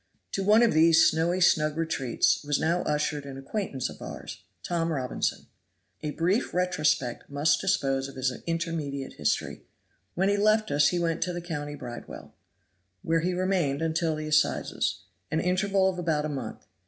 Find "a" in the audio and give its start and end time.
6.01-6.09, 16.25-16.29